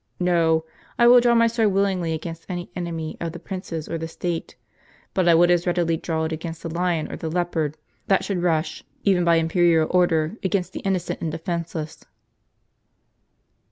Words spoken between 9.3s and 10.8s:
* Lucian: De Morte Peregrini. ^ imperial order, against the